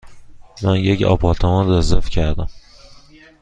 [0.63, 2.47] من یک آپارتمان رزرو کردم.